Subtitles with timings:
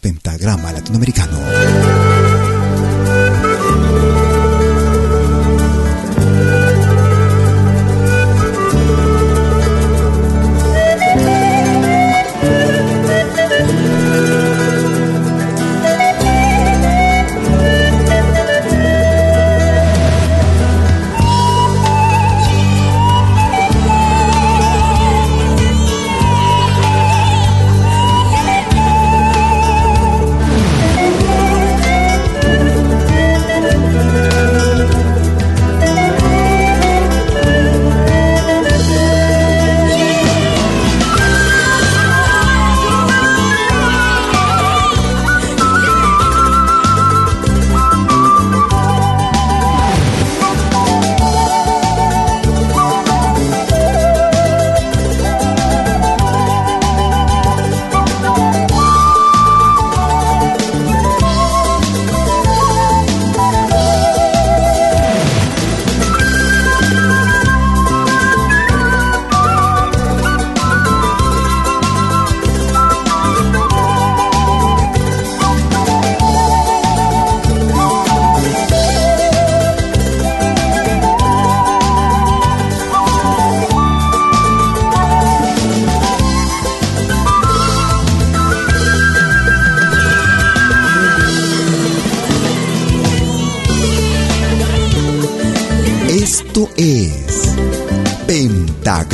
[0.00, 2.33] Pentagrama Latinoamericano.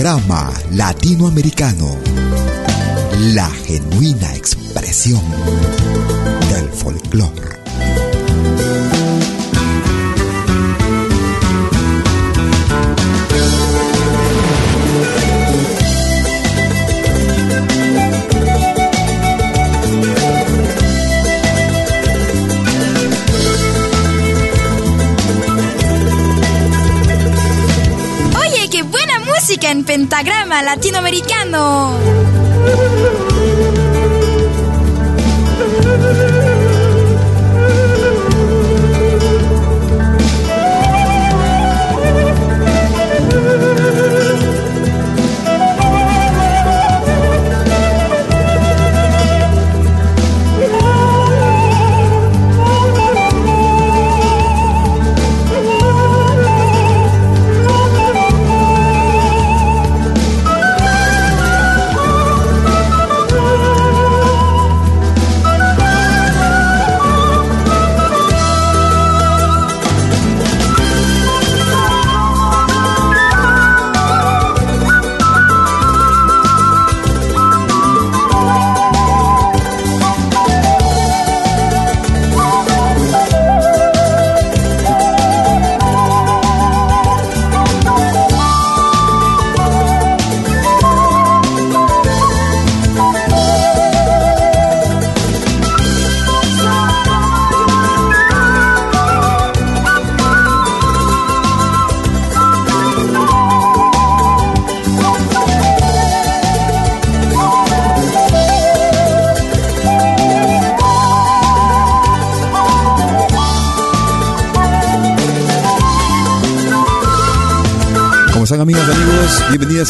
[0.00, 1.94] Pentagrama Latinoamericano,
[3.34, 5.20] la genuina expresión
[6.48, 7.59] del folclore.
[29.68, 31.92] En pentagrama latinoamericano.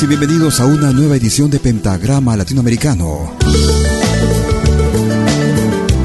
[0.03, 3.37] Y bienvenidos a una nueva edición de Pentagrama Latinoamericano.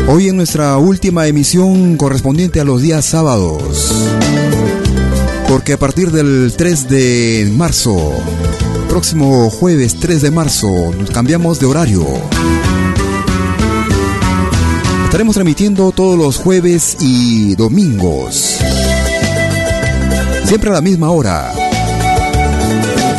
[0.07, 3.93] Hoy en nuestra última emisión correspondiente a los días sábados.
[5.47, 8.13] Porque a partir del 3 de marzo
[8.89, 12.05] próximo jueves 3 de marzo nos cambiamos de horario.
[15.05, 18.57] Estaremos transmitiendo todos los jueves y domingos.
[20.45, 21.64] Siempre a la misma hora.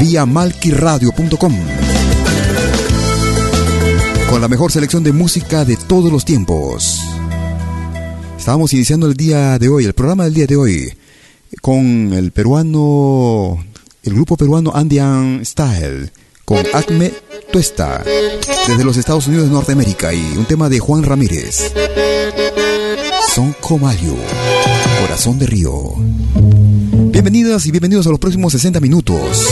[0.00, 1.54] Vía malquiradio.com.
[4.28, 7.00] Con la mejor selección de música de todos los tiempos.
[8.38, 10.92] Estábamos iniciando el día de hoy, el programa del día de hoy,
[11.62, 13.64] con el peruano,
[14.02, 16.12] el grupo peruano Andean Style,
[16.44, 17.12] con Acme
[17.50, 18.04] Tuesta,
[18.68, 21.72] desde los Estados Unidos de Norteamérica, y un tema de Juan Ramírez.
[23.34, 24.14] Son Comayo,
[25.00, 25.94] Corazón de Río.
[27.16, 29.46] Bienvenidas y bienvenidos a los próximos 60 minutos.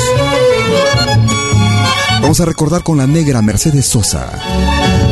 [2.25, 4.31] Vamos a recordar con la negra Mercedes Sosa.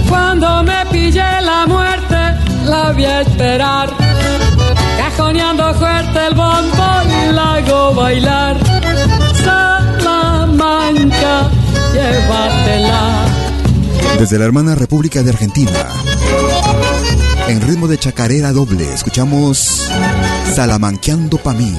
[0.08, 2.16] Cuando me pillé la muerte
[2.64, 3.90] la voy a esperar.
[4.96, 8.56] Cajoneando fuerte el bombo y la hago bailar.
[9.44, 11.50] Salamanca,
[11.92, 13.26] llévatela.
[14.18, 15.88] Desde la hermana República de Argentina.
[17.48, 19.88] En ritmo de chacarera doble, escuchamos
[20.54, 21.72] Salamanqueando pa' mí.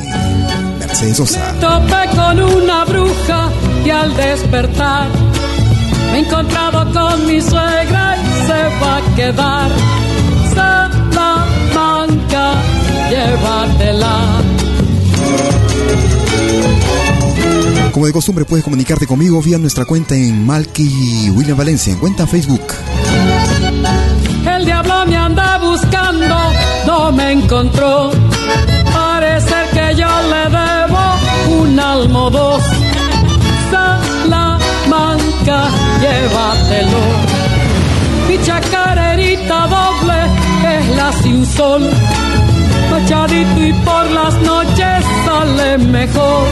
[0.80, 1.54] Mercedes Sosa.
[1.60, 3.52] Topé con una bruja
[3.86, 5.08] y al despertar
[6.12, 9.72] me he encontrado con mi suegra y se va a quedar
[10.54, 12.54] Salamanca,
[13.10, 14.42] llévatela.
[17.92, 22.28] Como de costumbre, puedes comunicarte conmigo vía nuestra cuenta en Malky William Valencia, en cuenta
[22.28, 22.62] Facebook.
[24.46, 25.43] El diablo me anda
[25.74, 26.38] buscando,
[26.86, 28.12] no me encontró.
[28.94, 31.04] Parece que yo le debo
[31.60, 32.64] un almo dos.
[33.72, 35.60] Salamanca,
[36.04, 37.04] llévatelo.
[38.28, 40.20] Mi chacarerita doble
[40.76, 41.84] es la sin sol.
[42.92, 46.44] Machadito y por las noches sale mejor.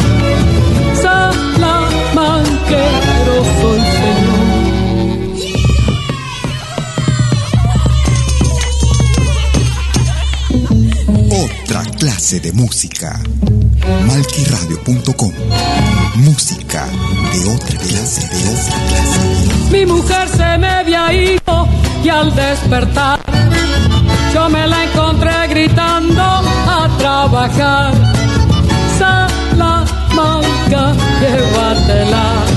[1.04, 4.41] Salamanquero soy señor.
[12.30, 13.20] De música.
[14.06, 15.34] Malquiradio.com.
[16.18, 16.86] Música
[17.34, 19.72] de otra clase, de otra clase.
[19.72, 21.68] Mi mujer se me había ido
[22.04, 23.20] y al despertar
[24.34, 27.92] yo me la encontré gritando a trabajar.
[29.00, 32.51] Salamanca, llévatela.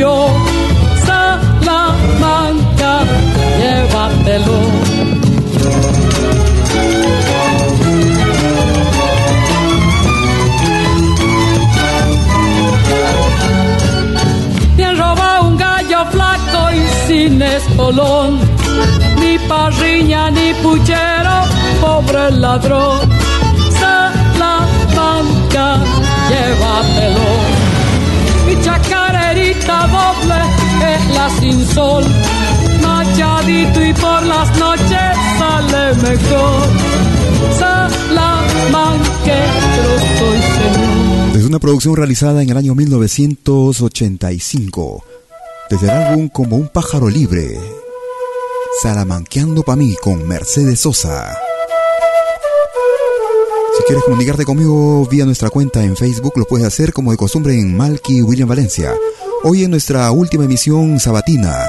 [0.00, 0.06] Me.
[1.06, 3.00] Salamanca,
[3.58, 4.60] llévatelo.
[14.76, 18.38] Bien roba un gallo flaco y sin espolón.
[19.20, 21.44] Ni parriña ni puchero,
[21.80, 23.19] pobre ladrón.
[31.74, 32.04] Sol.
[32.82, 36.68] Machadito y por las noches sale mejor.
[37.58, 41.32] Salamanquero soy señor.
[41.32, 45.04] Desde una producción realizada en el año 1985.
[45.70, 47.58] Desde el álbum Como un pájaro libre.
[48.82, 51.36] Salamanqueando pa' mí con Mercedes Sosa.
[53.76, 57.58] Si quieres comunicarte conmigo vía nuestra cuenta en Facebook, lo puedes hacer como de costumbre
[57.58, 58.92] en Malky William Valencia.
[59.42, 61.66] Hoy en nuestra última emisión sabatina.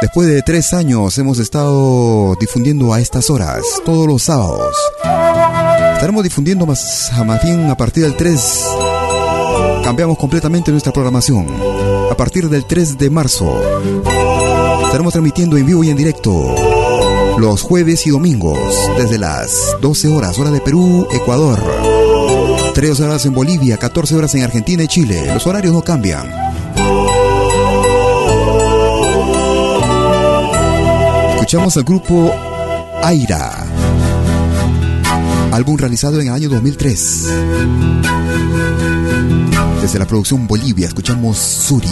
[0.00, 4.74] Después de tres años hemos estado difundiendo a estas horas, todos los sábados.
[5.94, 8.64] Estaremos difundiendo más, más bien a partir del 3.
[9.84, 11.46] Cambiamos completamente nuestra programación.
[12.10, 13.62] A partir del 3 de marzo.
[14.84, 16.56] Estaremos transmitiendo en vivo y en directo.
[17.38, 18.58] Los jueves y domingos.
[18.96, 21.62] Desde las 12 horas, hora de Perú, Ecuador.
[22.74, 25.26] 3 horas en Bolivia, 14 horas en Argentina y Chile.
[25.32, 26.47] Los horarios no cambian.
[31.48, 32.30] Escuchamos al grupo
[33.02, 33.64] Aira.
[35.50, 37.28] Álbum realizado en el año 2003.
[39.80, 41.88] Desde la producción Bolivia escuchamos Suri.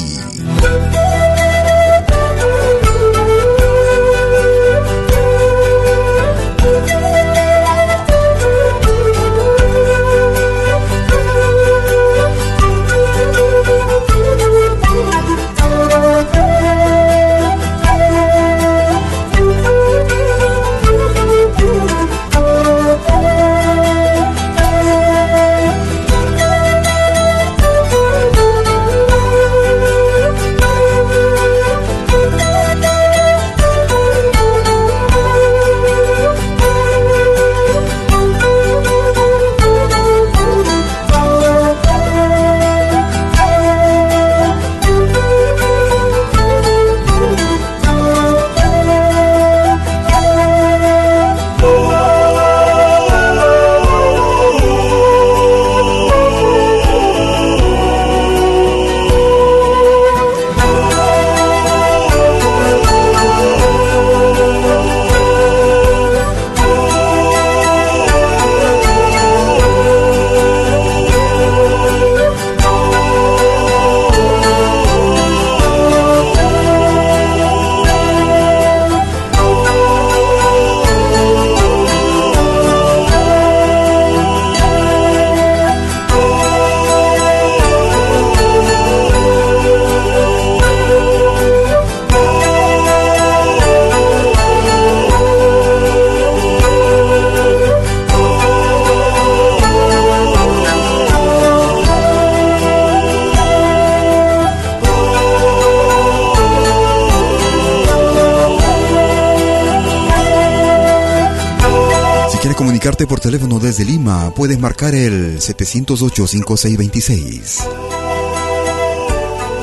[114.47, 117.67] Puedes marcar el 708-5626.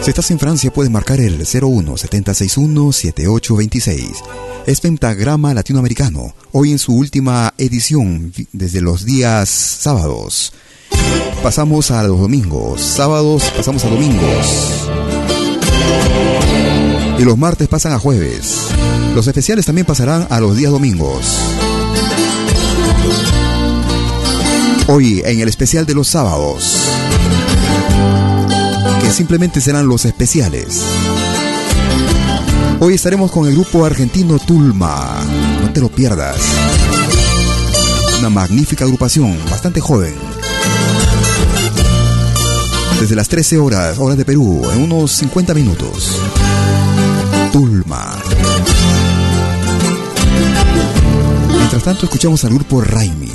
[0.01, 4.11] Si estás en Francia, puedes marcar el 01-761-7826.
[4.65, 10.51] Es Pentagrama Latinoamericano, hoy en su última edición, desde los días sábados.
[11.41, 14.89] Pasamos a los domingos, sábados pasamos a domingos.
[17.19, 18.67] Y los martes pasan a jueves.
[19.15, 21.39] Los especiales también pasarán a los días domingos.
[24.87, 26.75] Hoy en el especial de los sábados,
[29.01, 30.81] que simplemente serán los especiales.
[32.81, 35.21] Hoy estaremos con el grupo argentino Tulma.
[35.61, 36.37] No te lo pierdas.
[38.19, 40.15] Una magnífica agrupación, bastante joven.
[42.99, 46.19] Desde las 13 horas, horas de Perú, en unos 50 minutos.
[47.53, 48.17] Tulma.
[51.57, 53.31] Mientras tanto, escuchamos al grupo Raimi.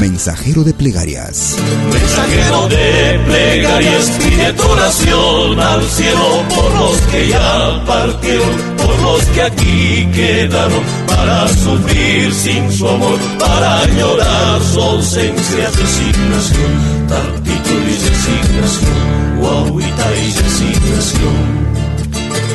[0.00, 1.56] Mensajero de plegarias.
[1.92, 9.24] Mensajero de plegarias, pide tu oración al cielo por los que ya partieron, por los
[9.26, 18.08] que aquí quedaron, para sufrir sin su amor, para llorar su ausencia, resignación, tartito y
[18.08, 21.60] resignación, guauita y resignación.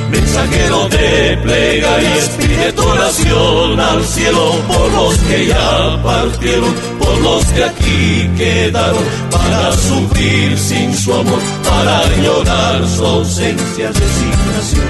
[0.10, 6.74] Mensajero de plegarias, pide tu oración al cielo por los que ya partieron,
[7.22, 14.90] los que aquí quedaron, para sufrir sin su amor, para llorar su ausencia, resignación,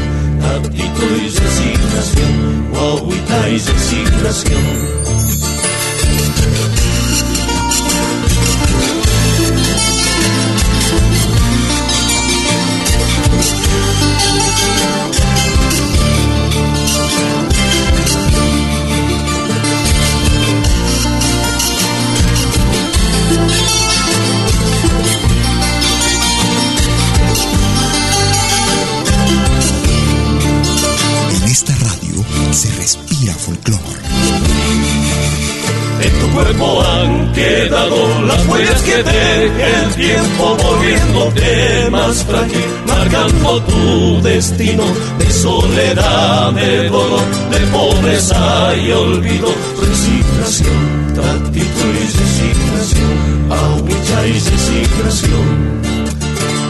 [0.58, 4.96] actitud y resignación, guaguita y resignación.
[36.34, 44.84] Cuerpo han quedado las huellas que deja el tiempo volviéndote más frágil, marcando tu destino
[45.18, 55.95] de soledad, de dolor, de pobreza y olvido, resignación, tratito y resignación, agüita y resignación.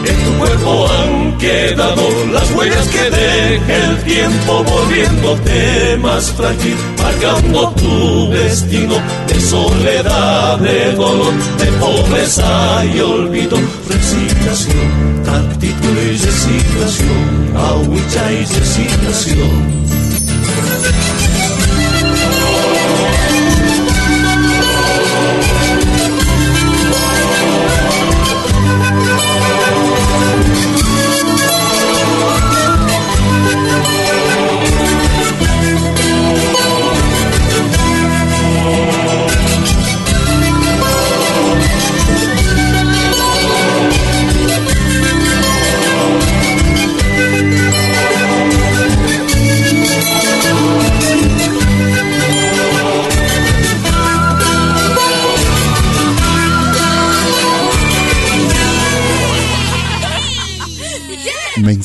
[0.08, 7.70] En tu cuerpo han quedado las huellas que deja el tiempo volviéndote más frágil, marcando
[7.72, 8.94] tu destino
[9.26, 13.58] de soledad, de dolor, de pobreza y olvido.
[13.88, 19.76] Resignación, actitud y resignación, agüita y resignación.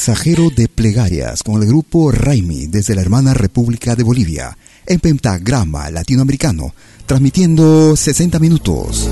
[0.02, 5.92] Mensajero de plegarias con el grupo Raimi desde la hermana República de Bolivia en pentagrama
[5.92, 6.74] latinoamericano,
[7.06, 9.08] transmitiendo 60 minutos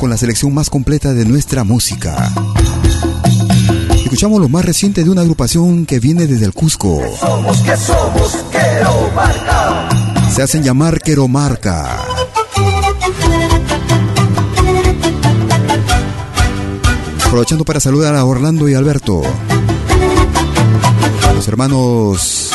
[0.00, 2.32] con la selección más completa de nuestra música.
[4.02, 7.02] Escuchamos lo más reciente de una agrupación que viene desde el Cusco.
[7.20, 8.38] Somos que somos
[10.34, 11.98] Se hacen llamar Queromarca.
[17.26, 19.20] Aprovechando para saludar a Orlando y Alberto
[21.48, 22.50] hermanos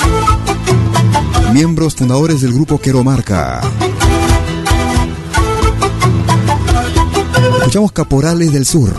[1.54, 3.62] miembros fundadores del grupo Queromarca.
[7.60, 8.94] Escuchamos Caporales del Sur.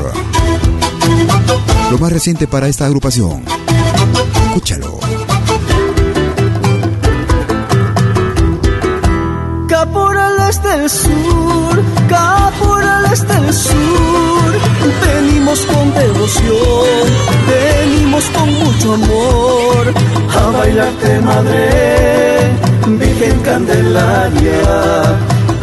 [1.91, 3.45] Lo más reciente para esta agrupación.
[4.49, 4.99] Escúchalo.
[9.69, 14.16] Caporales del Sur, caporales del Sur,
[15.57, 17.07] venimos con devoción,
[17.49, 19.95] venimos con mucho amor
[20.35, 22.51] a bailarte madre,
[22.87, 24.61] Virgen Candelaria,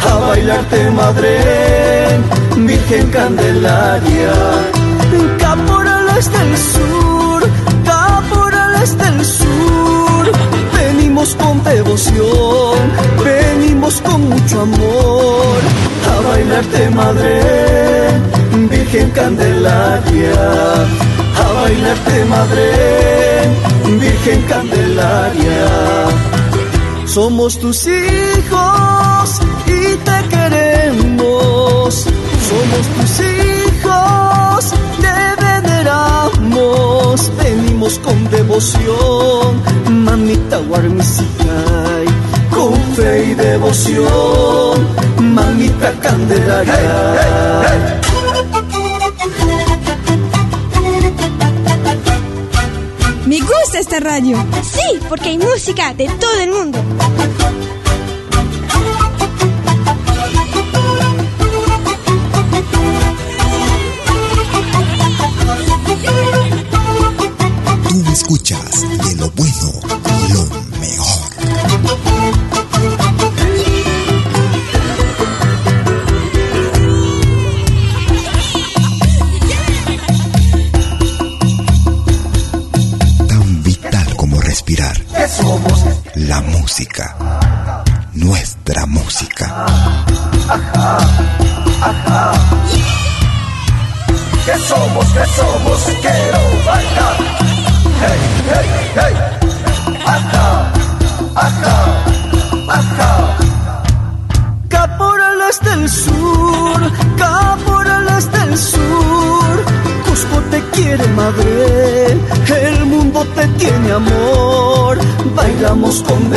[0.10, 1.38] a bailarte madre,
[2.58, 4.34] Virgen Candelaria,
[5.40, 7.44] caporales del Sur,
[7.86, 10.32] caporales del Sur.
[10.76, 12.78] Venimos con devoción,
[13.24, 15.84] venimos con mucho amor
[16.24, 18.03] bailarte madre,
[18.94, 20.38] Virgen Candelaria,
[21.36, 22.70] a bailarte madre,
[24.00, 25.66] Virgen Candelaria.
[27.08, 32.06] Somos tus hijos y te queremos,
[32.50, 39.60] somos tus hijos, te veneramos, venimos con devoción,
[40.06, 42.06] mamita Guarmisicay
[42.52, 48.04] con fe y devoción, mamita Candelaria.
[53.94, 54.38] Esta radio.
[54.64, 56.80] Sí, porque hay música de todo el mundo.
[67.90, 69.53] Tú escuchas de lo bueno,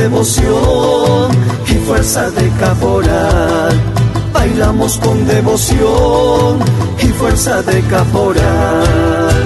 [0.09, 1.31] devoción
[1.66, 3.75] y fuerza de caporal.
[4.33, 6.61] Bailamos con devoción
[7.01, 9.37] y fuerza de caporal.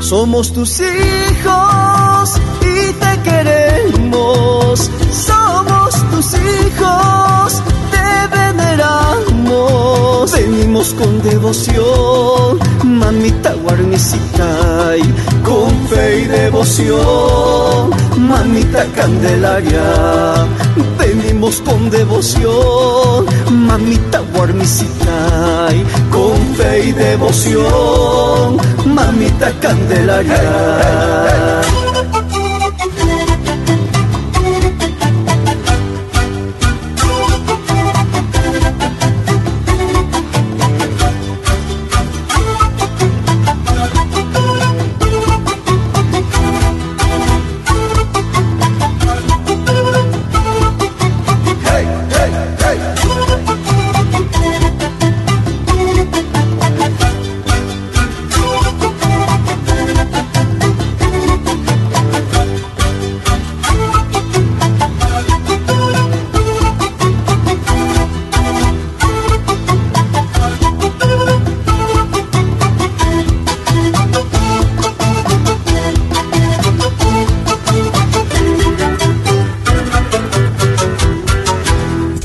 [0.00, 4.90] Somos tus hijos y te queremos.
[5.10, 7.33] Somos tus hijos,
[10.92, 15.00] Con devoción, mamita guarnicitay,
[15.42, 20.46] con fe y devoción, mamita candelaria.
[20.98, 31.62] Venimos con devoción, mamita guarnicitay, con fe y devoción, mamita candelaria.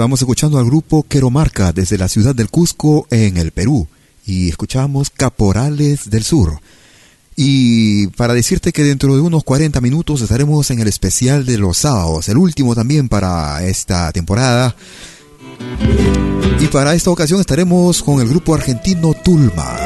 [0.09, 3.87] Estábamos escuchando al grupo Queromarca desde la ciudad del Cusco en el Perú
[4.25, 6.59] y escuchamos Caporales del Sur.
[7.35, 11.77] Y para decirte que dentro de unos 40 minutos estaremos en el especial de los
[11.77, 14.75] sábados, el último también para esta temporada.
[16.59, 19.77] Y para esta ocasión estaremos con el grupo argentino Tulma,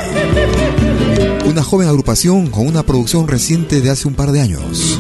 [1.46, 4.98] una joven agrupación con una producción reciente de hace un par de años.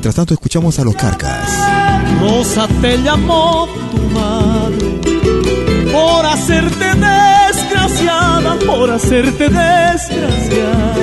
[0.00, 1.46] Mientras tanto escuchamos a los Carcas.
[2.22, 10.94] Rosa te llamó tu madre por hacerte desgraciada, por hacerte desgraciada,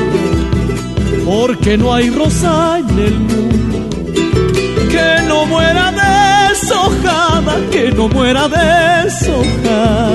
[1.27, 3.97] porque no hay rosa en el mundo
[4.89, 5.93] que no muera
[6.49, 10.06] deshojada, que no muera deshojada.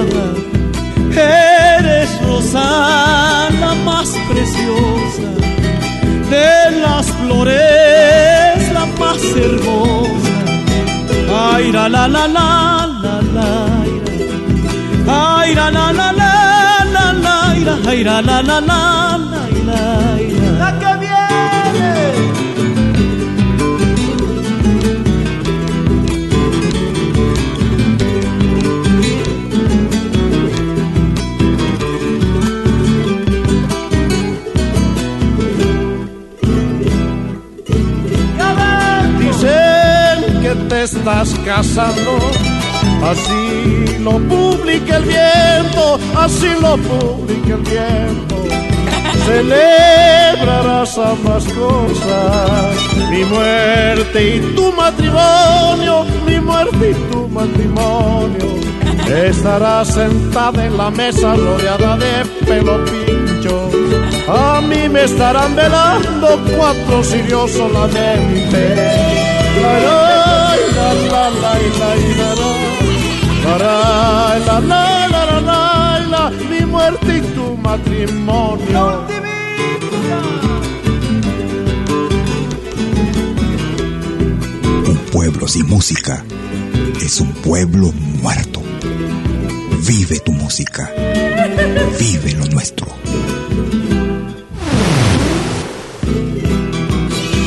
[9.45, 10.37] Hermosa.
[11.55, 12.49] Ay, la la la la
[13.05, 13.51] la la.
[15.19, 16.33] Ay, la la la la
[16.95, 17.37] la la.
[17.91, 18.81] Ay, la la la la
[19.33, 19.83] la la.
[20.61, 21.93] La que viene.
[41.03, 42.17] Estás casando,
[43.05, 48.37] así lo publica el viento, así lo publica el viento.
[49.27, 52.77] celebrarás ambas cosas,
[53.11, 58.53] mi muerte y tu matrimonio, mi muerte y tu matrimonio.
[59.09, 63.71] Estarás sentada en la mesa rodeada de pelo pincho.
[64.29, 68.77] A mí me estarán velando cuatro sirios solamente.
[69.61, 70.12] La, la, la,
[73.59, 79.07] la, la, la, la, la, la, mi muerte y tu matrimonio.
[84.87, 86.25] Un pueblo sin música
[87.01, 88.63] es un pueblo muerto.
[89.87, 90.91] Vive tu música.
[91.99, 92.87] Vive lo nuestro.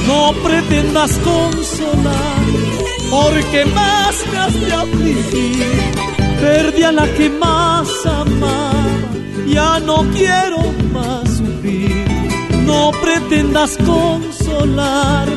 [0.07, 2.34] No pretendas consolar,
[3.15, 5.81] porque más me has de afligir.
[6.41, 8.73] Perdí a la que más amaba,
[9.47, 10.59] ya no quiero
[10.93, 12.05] más sufrir.
[12.69, 15.27] No pretendas consolar,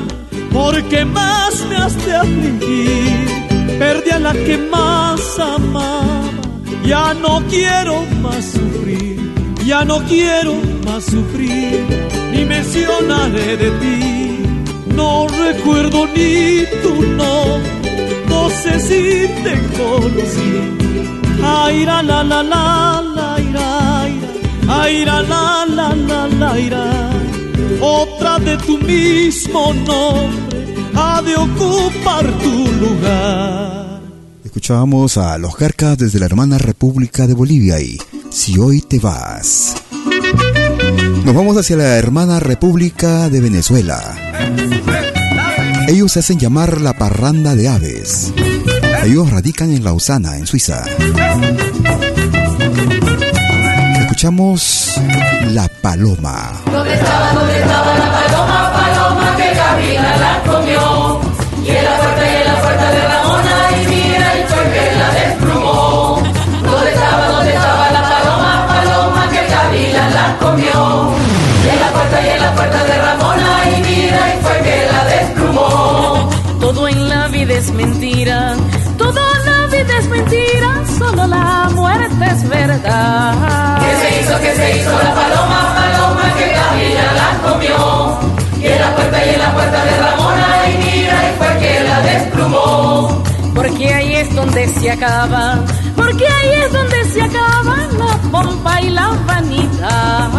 [0.52, 3.78] porque más me has de afligir.
[3.78, 6.22] Perdí a la que más amaba
[6.84, 9.20] ya no quiero más sufrir,
[9.66, 10.54] ya no quiero
[10.86, 11.84] más sufrir,
[12.32, 14.27] ni mencionaré de ti.
[14.98, 17.70] No recuerdo ni tu nombre,
[18.28, 19.02] no sé si
[19.44, 20.52] te conocí.
[21.40, 27.10] Ay, la la la la la ira, la la la la la ira.
[27.80, 30.58] Otra de tu mismo nombre
[30.96, 34.00] ha de ocupar tu lugar.
[34.44, 37.98] Escuchábamos a los Garcas desde la hermana República de Bolivia y
[38.30, 39.76] Si hoy te vas.
[41.24, 44.17] Nos vamos hacia la hermana República de Venezuela.
[45.88, 48.32] Ellos se hacen llamar la parranda de aves.
[49.04, 50.84] Ellos radican en Lausana, en Suiza.
[54.00, 55.00] Escuchamos
[55.52, 56.60] La Paloma.
[56.70, 61.20] ¿Dónde estaba, dónde estaba la paloma, paloma que Gabriela la comió?
[61.64, 64.96] Y en la puerta y en la puerta de Ramona y mira y fue que
[64.98, 66.22] la desplumó.
[66.64, 71.12] ¿Dónde estaba, dónde estaba la paloma, paloma que Gabriela la comió?
[71.64, 73.27] Y en la puerta y en la puerta de Ramona
[73.76, 76.28] y mira y fue que la desplumó.
[76.60, 78.54] Todo en la vida es mentira,
[78.96, 83.78] todo en la vida es mentira, solo la muerte es verdad.
[83.80, 88.18] ¿Qué se hizo, qué se hizo la paloma, paloma que Gabriela la comió?
[88.60, 91.80] Y en la puerta y en la puerta de Ramona y mira y fue que
[91.84, 93.22] la desplumó.
[93.58, 95.58] Porque ahí es donde se acaba,
[95.96, 100.30] porque ahí es donde se acaba la pompa y la vanidad.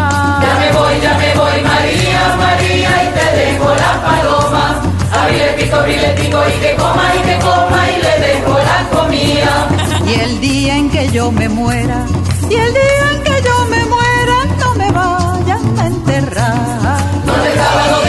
[0.41, 4.81] Ya me voy, ya me voy, María, María, y te dejo la paloma.
[5.11, 8.57] Abrile el pico, abrile el pico, y que coma, y que coma, y le dejo
[8.69, 9.67] la comida.
[10.07, 12.05] Y el día en que yo me muera,
[12.49, 16.99] y el día en que yo me muera, no me vayan a enterrar.
[17.25, 18.08] ¿Dónde estaba,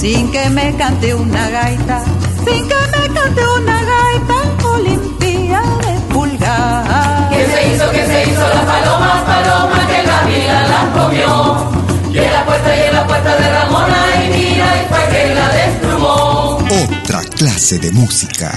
[0.00, 2.02] Sin que me cante una gaita,
[2.46, 7.28] sin que me cante una gaita, Olimpia de pulgar.
[7.28, 11.70] ¿Qué se hizo, qué se hizo la paloma, paloma que la vida la comió?
[12.14, 15.34] Y en la puerta y en la puerta de Ramona, y mira, y fue que
[15.34, 16.58] la desplumó.
[16.82, 18.50] Otra clase de música.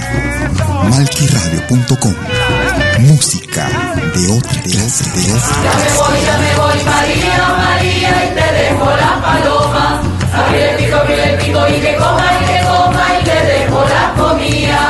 [0.88, 2.14] Malquiradio.com.
[3.00, 3.68] Música
[4.14, 8.52] de otra clase, de otra Ya me voy, ya me voy, María, María, y te
[8.62, 9.83] dejo la paloma.
[10.36, 13.84] Abrile el pico, abrile el pico, y que coma, y que coma, y le dejo
[13.94, 14.80] la comida.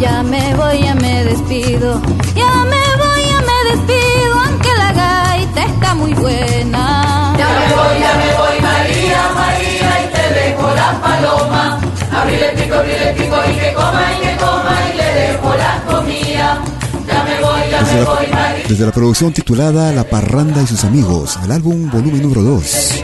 [0.00, 2.00] Ya me voy, ya me despido.
[2.34, 7.34] Ya me voy, ya me despido, aunque la gaita está muy buena.
[7.38, 11.80] Ya me voy, ya me voy, María, María, y te dejo la paloma.
[12.12, 15.54] Abrile el pico, abrile el pico, y que coma, y que coma, y le dejo
[15.56, 16.58] la comida.
[17.06, 18.64] Ya me voy, ya Desde me la, voy, María.
[18.68, 23.02] desde la producción titulada La Parranda y sus amigos, el álbum volumen número 2.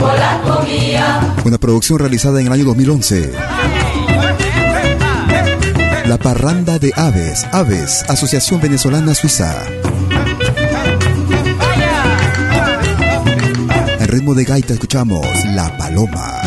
[0.00, 1.34] Dejo la.
[1.44, 3.32] Una producción realizada en el año 2011.
[6.06, 9.54] La Parranda de Aves, Aves, Asociación Venezolana Suiza.
[13.98, 16.40] En ritmo de gaita escuchamos La Paloma.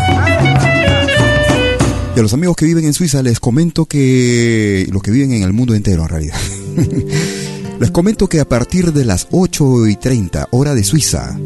[2.16, 4.88] Y a los amigos que viven en Suiza les comento que...
[4.92, 6.38] Los que viven en el mundo entero en realidad.
[7.80, 11.38] les comento que a partir de las 8 y 30 hora de Suiza,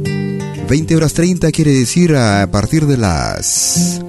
[0.68, 4.02] 20 horas 30 quiere decir a partir de las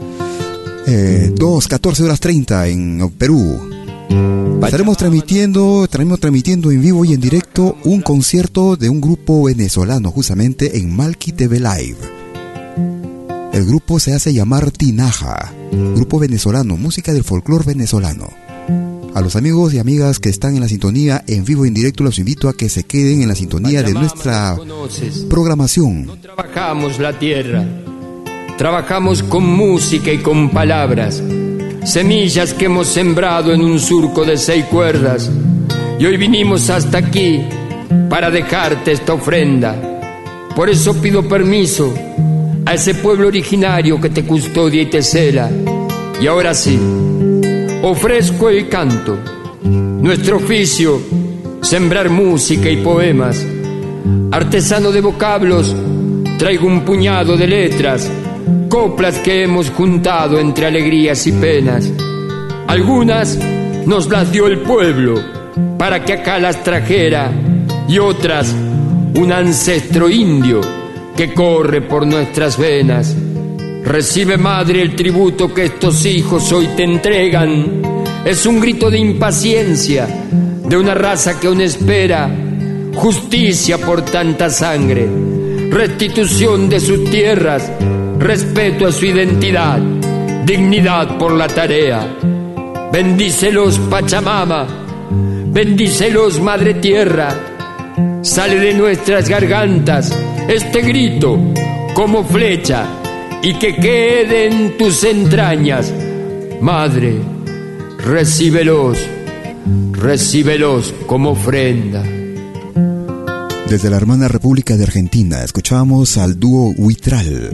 [0.88, 3.61] eh, 2, 14 horas 30 en Perú.
[4.64, 10.11] Estaremos transmitiendo, estaremos transmitiendo en vivo y en directo un concierto de un grupo venezolano
[10.11, 11.99] justamente en Malki TV Live.
[13.53, 15.53] El grupo se hace llamar Tinaja,
[15.94, 18.48] grupo venezolano, música del folclore venezolano.
[19.14, 22.18] A los amigos y amigas que están en la sintonía en vivo en directo los
[22.18, 24.57] invito a que se queden en la sintonía de nuestra
[25.29, 26.07] programación.
[26.07, 27.64] No trabajamos la tierra,
[28.57, 31.23] trabajamos con música y con palabras,
[31.85, 35.31] semillas que hemos sembrado en un surco de seis cuerdas.
[35.99, 37.40] Y hoy vinimos hasta aquí
[38.09, 39.75] para dejarte esta ofrenda.
[40.55, 41.92] Por eso pido permiso
[42.66, 45.51] a ese pueblo originario que te custodia y te cela.
[46.21, 46.79] Y ahora sí,
[47.83, 49.17] ofrezco el canto,
[49.62, 51.01] nuestro oficio,
[51.61, 53.45] sembrar música y poemas.
[54.31, 55.75] Artesano de vocablos,
[56.38, 58.11] traigo un puñado de letras,
[58.69, 61.91] coplas que hemos juntado entre alegrías y penas.
[62.67, 63.38] Algunas
[63.87, 65.14] nos las dio el pueblo
[65.79, 67.31] para que acá las trajera
[67.88, 68.55] y otras
[69.17, 70.61] un ancestro indio
[71.17, 73.17] que corre por nuestras venas.
[73.88, 77.81] Recibe, madre, el tributo que estos hijos hoy te entregan.
[78.22, 82.31] Es un grito de impaciencia de una raza que aún espera
[82.94, 85.09] justicia por tanta sangre,
[85.70, 87.72] restitución de sus tierras,
[88.18, 89.79] respeto a su identidad,
[90.44, 92.07] dignidad por la tarea.
[92.92, 94.66] Bendícelos, Pachamama,
[95.46, 97.31] bendícelos, Madre Tierra.
[98.20, 100.14] Sale de nuestras gargantas
[100.46, 101.38] este grito
[101.94, 102.87] como flecha
[103.42, 105.92] y que quede en tus entrañas.
[106.61, 107.20] Madre,
[107.98, 108.98] recíbelos,
[109.92, 112.05] recíbelos como ofrenda.
[113.68, 117.51] Desde la hermana República de Argentina escuchamos al dúo Huitral.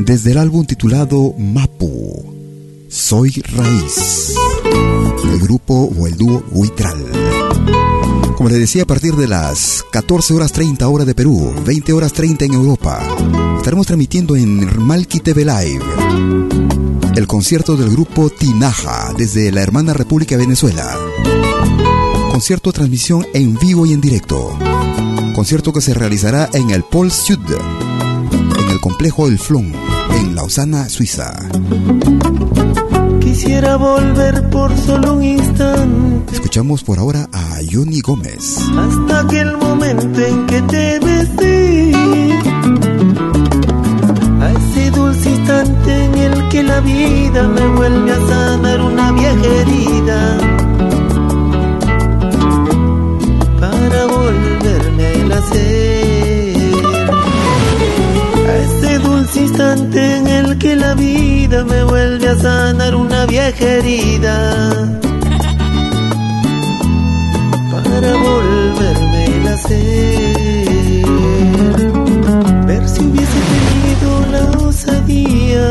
[0.00, 2.34] Desde el álbum titulado Mapu,
[2.88, 4.34] Soy Raíz.
[5.32, 7.39] El grupo o el dúo Huitral.
[8.40, 12.14] Como les decía, a partir de las 14 horas 30 hora de Perú, 20 horas
[12.14, 13.06] 30 en Europa,
[13.58, 15.84] estaremos transmitiendo en Malki TV Live
[17.16, 20.96] el concierto del grupo Tinaja desde la hermana República de Venezuela.
[22.32, 24.58] Concierto transmisión en vivo y en directo.
[25.34, 27.40] Concierto que se realizará en el Pol Sud,
[28.58, 29.70] en el complejo El Flon,
[30.14, 31.30] en Lausana, Suiza.
[33.20, 36.32] Quisiera volver por solo un instante.
[36.32, 38.58] Escuchamos por ahora a Johnny Gómez.
[38.76, 41.92] Hasta aquel momento en que te besé.
[44.40, 49.46] A ese dulce instante en el que la vida me vuelve a sanar una vieja
[49.60, 50.38] herida.
[53.60, 56.56] Para volverme a nacer.
[58.48, 63.64] A ese dulce instante en el que la vida me vuelve a sanar una vieja
[63.64, 65.00] herida.
[68.00, 71.04] Para volverme a nacer.
[72.66, 75.68] Ver si hubiese tenido la osadía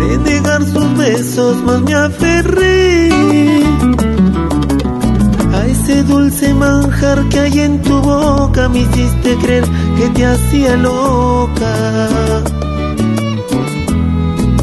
[0.00, 3.08] de negar sus besos, más me aferré
[5.54, 8.68] a ese dulce manjar que hay en tu boca.
[8.68, 9.64] Me hiciste creer
[9.96, 11.74] que te hacía loca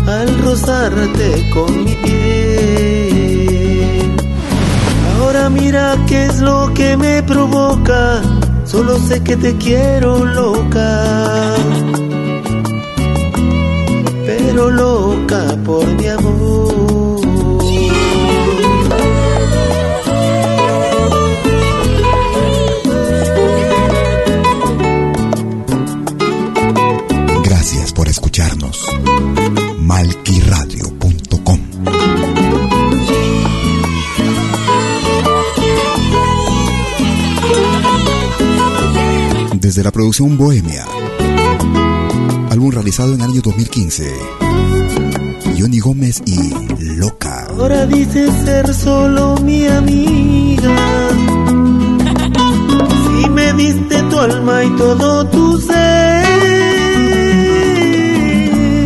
[0.06, 1.96] al rozarte con mi
[5.72, 8.22] mira qué es lo que me provoca.
[8.66, 11.06] Solo sé que te quiero loca,
[14.26, 16.81] pero loca por mi amor.
[39.84, 40.86] La producción Bohemia.
[42.52, 44.14] Álbum realizado en el año 2015.
[45.58, 46.54] Johnny Gómez y
[46.98, 47.48] Loca.
[47.50, 50.72] Ahora dices ser solo mi amiga.
[53.22, 56.26] Si me diste tu alma y todo tu ser.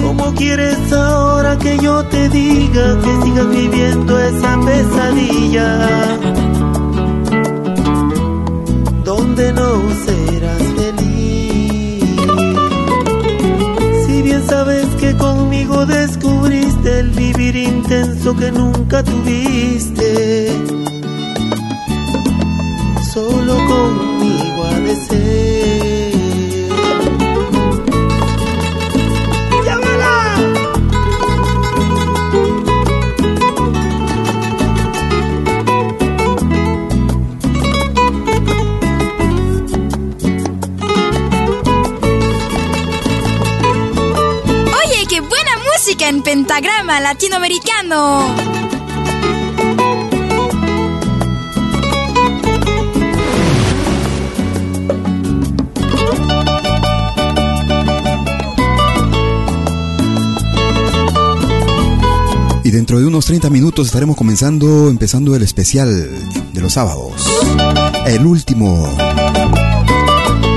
[0.02, 6.18] ¿Cómo quieres ahora que yo te diga que sigas viviendo esa pesadilla?
[9.04, 10.75] Donde no serás
[17.56, 20.50] intenso que nunca tuviste.
[23.14, 24.96] Solo conmigo de
[46.02, 48.36] en pentagrama latinoamericano.
[62.64, 65.90] Y dentro de unos 30 minutos estaremos comenzando, empezando el especial
[66.54, 67.14] de los sábados.
[68.06, 68.88] El último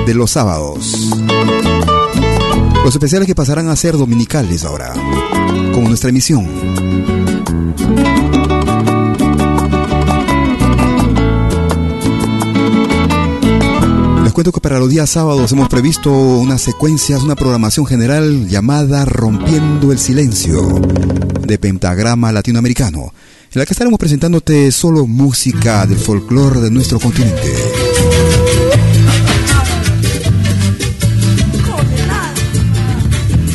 [0.07, 1.09] de los sábados.
[2.85, 4.95] Los especiales que pasarán a ser dominicales ahora,
[5.73, 6.47] como nuestra emisión.
[14.25, 19.05] Les cuento que para los días sábados hemos previsto unas secuencias, una programación general llamada
[19.05, 20.81] Rompiendo el Silencio
[21.47, 23.13] de Pentagrama Latinoamericano,
[23.53, 27.88] en la que estaremos presentándote solo música del folclore de nuestro continente.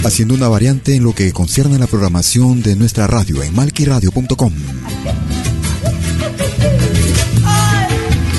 [0.03, 4.53] Haciendo una variante en lo que concierne a la programación de nuestra radio en malquiradio.com.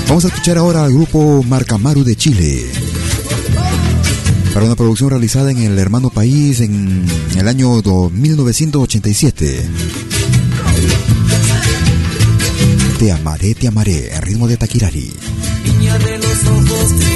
[0.07, 2.65] Vamos a escuchar ahora al grupo Marcamaru de Chile
[4.53, 9.67] para una producción realizada en el hermano país en el año 1987.
[12.99, 14.57] Te amaré, te amaré, en ritmo de
[16.47, 17.14] ojos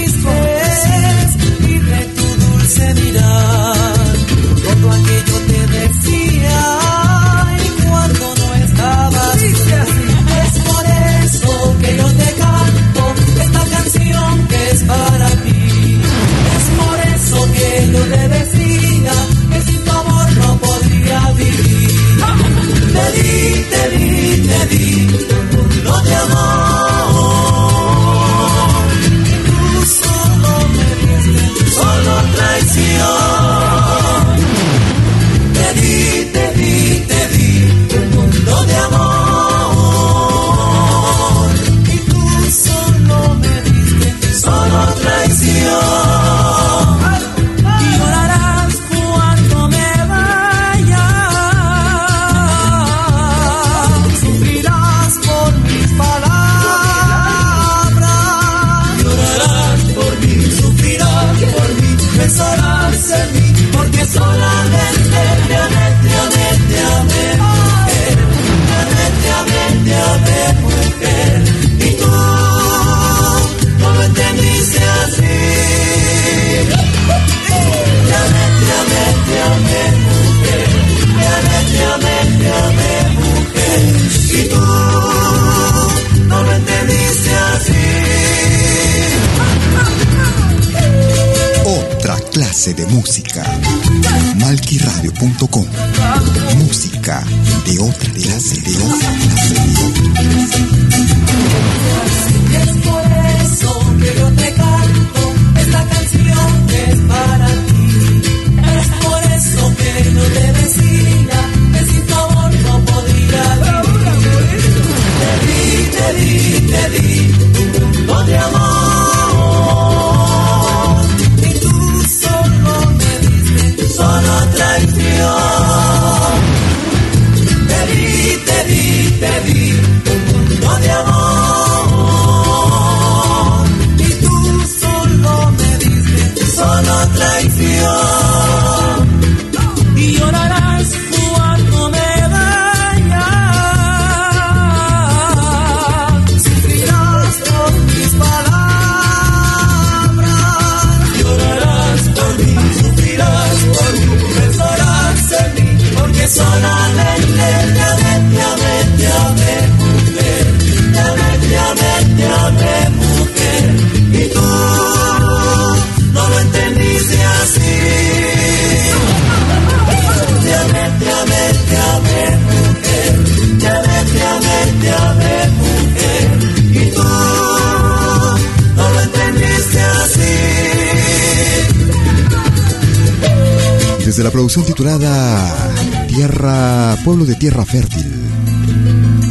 [186.08, 188.06] Tierra, Pueblo de Tierra Fértil.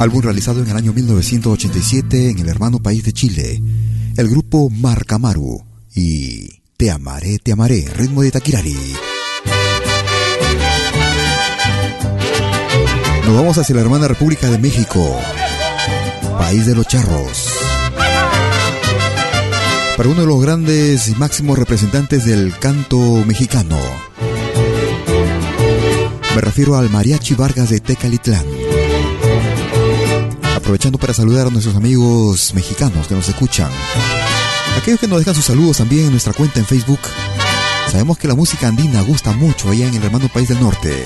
[0.01, 3.63] Álbum realizado en el año 1987 en el hermano país de Chile.
[4.17, 5.63] El grupo Marcamaru
[5.95, 8.79] y Te amaré, te amaré, ritmo de Taquirari.
[13.27, 15.21] Nos vamos hacia la hermana República de México,
[16.39, 17.53] país de los charros.
[19.99, 23.77] Para uno de los grandes y máximos representantes del canto mexicano,
[26.39, 28.45] Me refiero al Mariachi Vargas de Tecalitlán.
[30.55, 33.69] Aprovechando para saludar a nuestros amigos mexicanos que nos escuchan.
[34.81, 37.01] Aquellos que nos dejan sus saludos también en nuestra cuenta en Facebook.
[37.91, 41.05] Sabemos que la música andina gusta mucho allá en el hermano país del norte.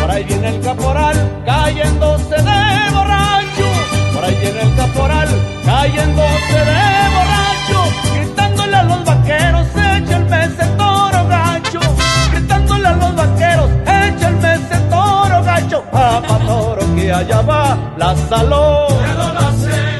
[0.00, 3.68] Por ahí viene el caporal cayéndose de borracho.
[4.12, 5.28] Por ahí viene el caporal
[5.64, 7.19] cayéndose de borracho.
[18.10, 18.88] Va, la saló.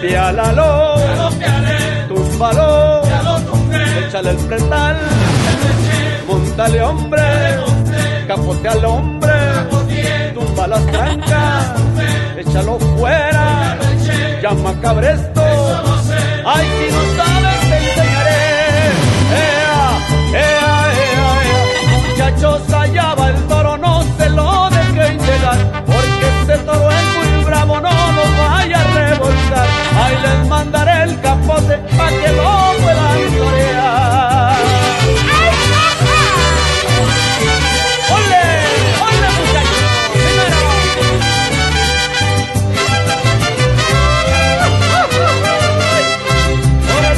[0.00, 0.94] Piálalo,
[2.08, 3.02] túmbalo,
[4.06, 4.96] échale el pretal,
[6.26, 7.22] montale hombre,
[8.26, 9.32] capote al hombre,
[10.34, 11.72] tumba las trancas,
[12.38, 13.76] échalo fuera,
[14.42, 15.42] llama cabresto,
[16.46, 18.42] ay si no sabes te enseñaré,
[19.36, 19.82] ea,
[20.32, 22.69] ea, ea, ea, muchachos
[32.00, 34.56] capote pa' que lo puedan torear.
[38.16, 38.44] ¡Ole!
[39.06, 39.90] ¡Ole, muchachos!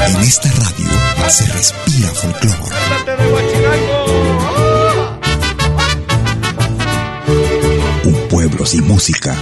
[0.06, 0.90] En esta radio
[1.28, 2.76] se respira folclore.
[8.04, 9.36] Un pueblo sin música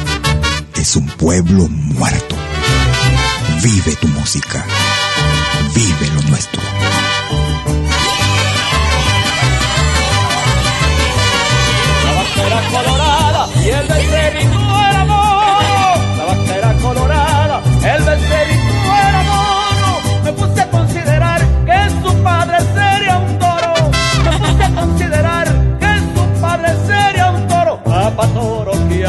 [0.74, 2.36] es un pueblo muerto.
[3.62, 4.64] Vive tu música.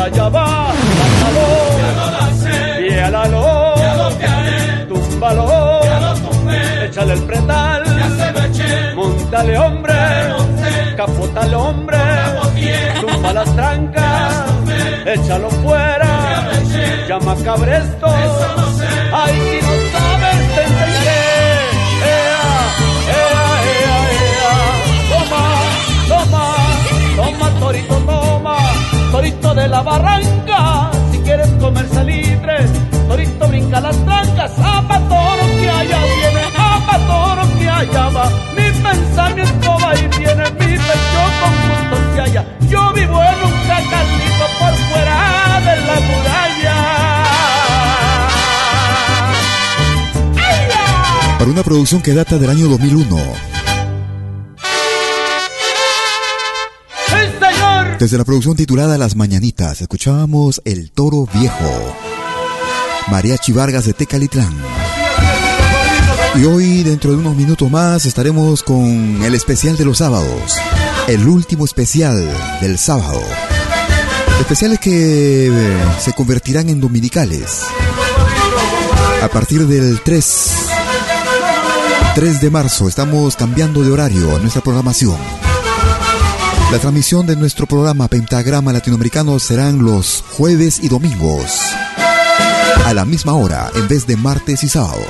[0.01, 1.47] Allá va, lánzalo,
[2.79, 3.45] viélalo,
[4.89, 5.81] túmbalo,
[6.85, 7.83] échale el pretal,
[8.95, 9.93] montale hombre,
[10.97, 11.97] capotale hombre,
[12.99, 14.45] tumba las trancas,
[15.05, 16.49] échalo fuera,
[17.07, 18.07] llama cabresto,
[19.13, 21.21] ay si no sabes te enseñaré,
[25.11, 25.43] toma,
[26.07, 26.45] toma,
[27.15, 28.10] toma torito,
[29.83, 32.65] barranca, si quieres comer salitre,
[33.07, 38.71] torito brinca las trancas, apa toro que allá viene, apa toro que allá va, mi
[38.81, 44.45] pensamiento va y viene, mi pecho con gusto se halla, yo vivo en un cacalito
[44.59, 46.77] por fuera de la muralla.
[51.39, 53.50] Para una producción que data del año 2001.
[58.01, 61.95] Desde la producción titulada Las Mañanitas, escuchábamos El Toro Viejo.
[63.11, 64.51] Mariachi Vargas de Tecalitlán.
[66.33, 70.57] Y hoy, dentro de unos minutos más, estaremos con el especial de los sábados.
[71.07, 72.27] El último especial
[72.59, 73.21] del sábado.
[74.39, 75.51] Especiales que eh,
[75.99, 77.59] se convertirán en dominicales.
[79.21, 80.51] A partir del 3,
[82.15, 85.40] 3 de marzo estamos cambiando de horario en nuestra programación.
[86.71, 91.59] La transmisión de nuestro programa Pentagrama Latinoamericano serán los jueves y domingos.
[92.85, 95.05] A la misma hora, en vez de martes y sábados.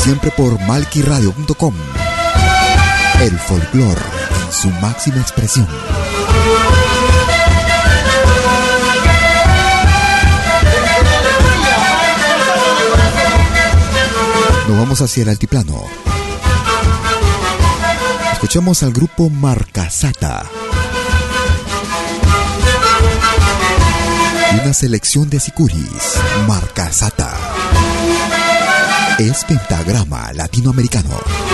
[0.00, 1.74] Siempre por malquiradio.com.
[3.22, 3.96] El folclor
[4.44, 5.66] en su máxima expresión.
[14.68, 16.03] Nos vamos hacia el altiplano.
[18.44, 20.44] Escuchamos al grupo Marcasata.
[24.62, 26.18] Una selección de sicuris.
[26.46, 27.32] Marcasata.
[29.18, 31.53] Es pentagrama latinoamericano.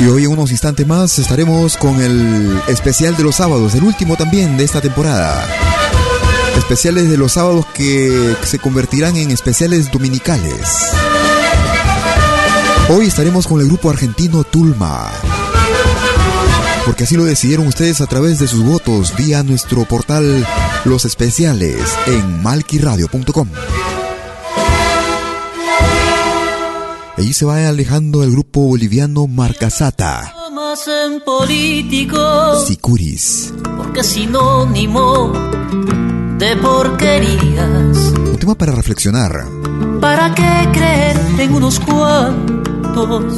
[0.00, 4.16] Y hoy en unos instantes más estaremos con el especial de los sábados, el último
[4.16, 5.46] también de esta temporada.
[6.56, 10.68] Especiales de los sábados que se convertirán en especiales dominicales.
[12.88, 15.10] Hoy estaremos con el grupo argentino Tulma.
[16.86, 20.46] Porque así lo decidieron ustedes a través de sus votos vía nuestro portal
[20.86, 23.48] Los Especiales en malquiradio.com.
[27.20, 30.32] Allí se va alejando el grupo boliviano Marcasata.
[30.86, 33.52] En políticos, Sicuris.
[33.76, 35.30] porque sinónimo
[36.38, 37.96] de porquerías.
[38.16, 39.44] Un tema para reflexionar.
[40.00, 43.34] ¿Para qué creer en unos cuantos?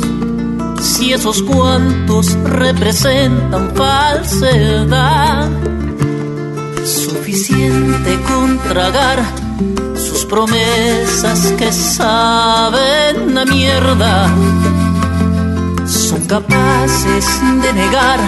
[0.80, 5.51] Si esos cuantos representan falsedad.
[6.85, 9.91] Suficiente con tragar sus
[10.33, 14.35] promesas que saben a mierda.
[15.87, 17.26] Son capaces
[17.62, 18.18] de negar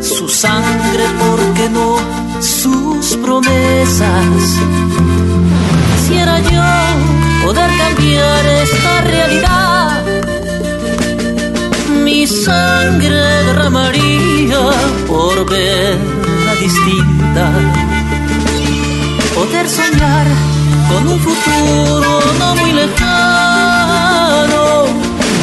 [0.00, 1.98] su sangre porque no
[2.40, 4.40] sus promesas.
[5.96, 6.66] Quisiera yo
[7.44, 10.02] poder cambiar esta realidad.
[12.04, 14.62] Mi sangre derramaría
[15.06, 17.44] por verla distinta.
[19.34, 20.26] Poder soñar
[20.88, 24.56] con un futuro no muy lejano.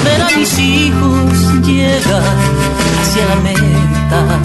[0.04, 2.36] Ver a mis hijos llegar
[3.02, 4.40] hacia la meta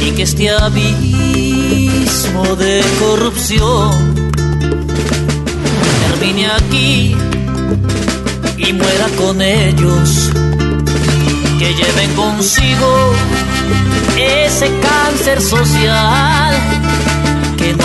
[0.00, 4.14] y que este abismo de corrupción
[6.06, 7.16] termine aquí
[8.56, 10.30] y muera con ellos.
[11.58, 13.12] Que lleven consigo
[14.16, 16.54] ese cáncer social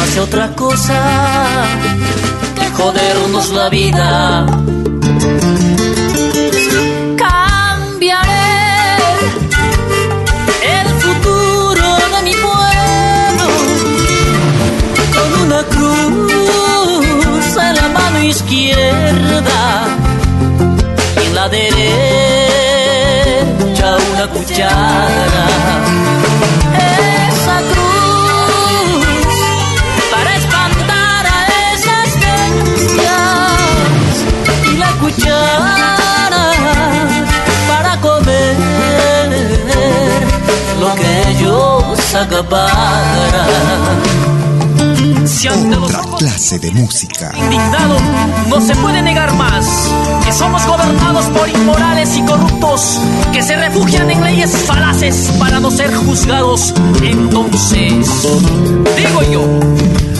[0.04, 1.00] hace otra cosa
[2.56, 4.46] que jodernos la vida.
[7.26, 8.58] Cambiaré
[10.80, 13.48] el futuro de mi pueblo
[15.16, 19.62] con una cruz en la mano izquierda
[21.22, 21.88] y en la derecha
[24.12, 25.43] una cuchara.
[45.82, 47.32] Otra clase de música.
[47.36, 47.98] indignado,
[48.50, 49.66] no se puede negar más
[50.24, 53.00] que somos gobernados por inmorales y corruptos
[53.32, 56.76] que se refugian en leyes falaces para no ser juzgados.
[57.02, 58.08] Entonces,
[58.96, 59.60] digo yo,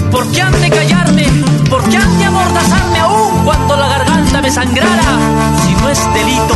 [0.10, 1.28] ¿por qué han de callarme?
[1.70, 5.20] ¿Por qué han de amordazarme aún cuando la garganta me sangrara?
[5.64, 6.56] Si no es delito,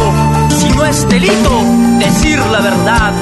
[0.60, 1.62] si no es delito
[2.00, 3.14] decir la verdad.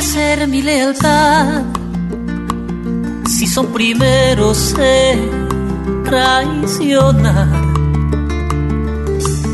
[0.00, 1.62] Ofrecer mi lealtad?
[3.28, 5.48] Si son primeros en
[6.04, 7.48] traicionar.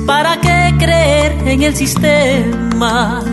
[0.06, 3.24] ¿Para qué creer en el sistema?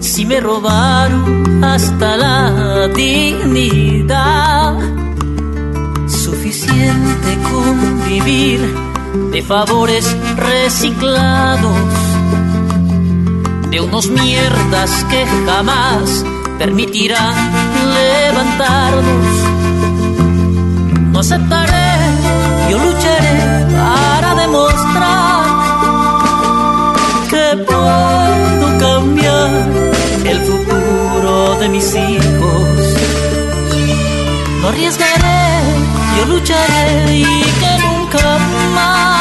[0.00, 4.78] Si me robaron hasta la dignidad.
[6.06, 8.60] Suficiente con vivir
[9.32, 12.09] de favores reciclados
[13.70, 16.24] de unos mierdas que jamás
[16.58, 17.34] permitirán
[17.94, 19.26] levantarnos.
[21.12, 21.92] No aceptaré,
[22.70, 25.44] yo lucharé para demostrar
[27.30, 29.50] que puedo cambiar
[30.24, 32.94] el futuro de mis hijos.
[34.60, 35.42] No arriesgaré,
[36.18, 37.24] yo lucharé y
[37.60, 38.38] que nunca
[38.74, 39.19] más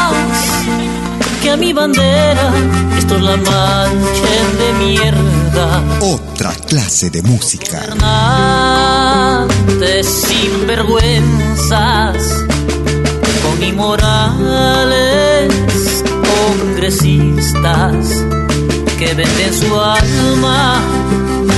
[1.49, 2.53] que a mi bandera
[2.95, 5.81] estos la manchen de mierda.
[6.01, 7.79] Otra clase de música.
[7.79, 12.45] Gobernante de sinvergüenzas,
[13.43, 15.51] con inmorales
[16.29, 18.23] congresistas
[18.99, 20.83] que venden su alma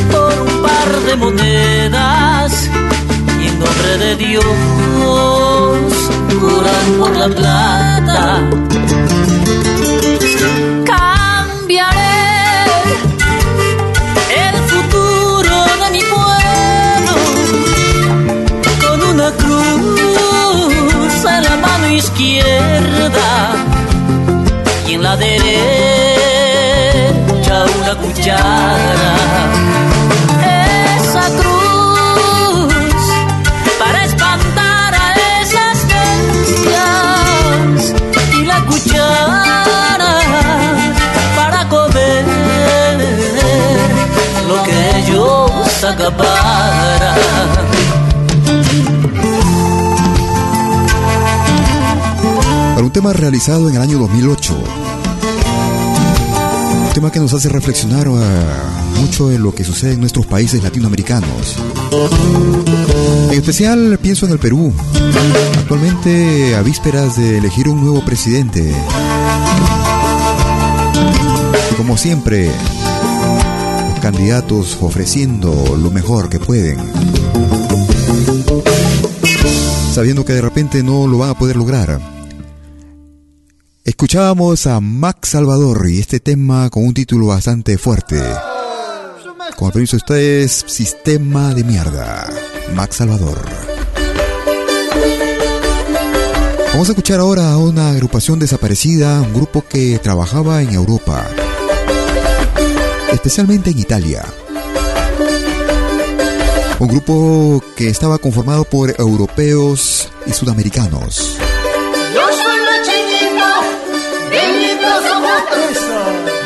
[0.10, 2.70] por un par de monedas
[3.42, 4.46] y en nombre de Dios
[6.40, 8.40] juran por la plata.
[24.88, 25.46] Y en la derecha
[27.80, 29.16] una cuchara.
[30.98, 33.06] Esa cruz
[33.80, 37.84] para espantar a esas bestias
[38.38, 40.14] y la cuchara
[41.36, 42.26] para comer
[44.48, 47.71] lo que ellos acaparan.
[53.02, 54.54] Tema realizado en el año 2008.
[56.86, 58.12] Un tema que nos hace reflexionar eh,
[59.00, 61.56] mucho en lo que sucede en nuestros países latinoamericanos.
[63.32, 64.72] En especial pienso en el Perú.
[65.58, 68.72] Actualmente a vísperas de elegir un nuevo presidente.
[71.72, 72.52] Y como siempre,
[73.90, 76.78] los candidatos ofreciendo lo mejor que pueden.
[79.92, 82.21] Sabiendo que de repente no lo van a poder lograr.
[83.84, 88.22] Escuchábamos a Max Salvador y este tema con un título bastante fuerte.
[89.58, 92.30] Con permiso de ustedes, Sistema de Mierda.
[92.76, 93.44] Max Salvador.
[96.72, 101.28] Vamos a escuchar ahora a una agrupación desaparecida, un grupo que trabajaba en Europa,
[103.12, 104.24] especialmente en Italia.
[106.78, 111.40] Un grupo que estaba conformado por europeos y sudamericanos.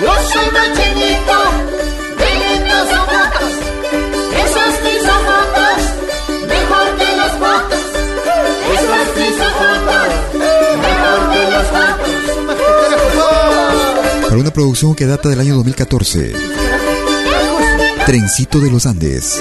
[0.02, 1.38] Yo soy machinito,
[2.18, 3.52] benitos ojotos.
[4.44, 5.80] Esos mis ojotos,
[6.48, 7.84] mejor que los votos.
[8.74, 10.10] Esos mis ojotos,
[10.82, 12.14] mejor que los votos.
[14.24, 16.34] Para una producción que data del año 2014.
[18.06, 19.40] Trencito de los Andes.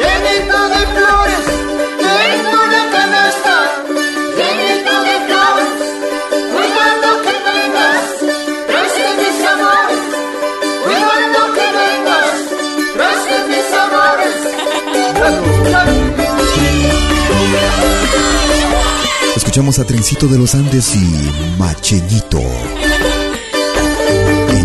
[19.55, 21.31] Escuchamos a Trencito de los Andes y
[21.61, 22.41] Macheñito.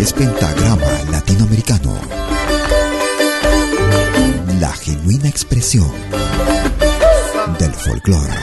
[0.00, 1.96] Es pentagrama latinoamericano.
[4.58, 5.92] La genuina expresión
[7.60, 8.34] del folclore.